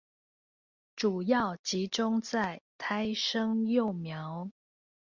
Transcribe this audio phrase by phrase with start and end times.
[0.95, 4.49] 主要集中在胎生幼苗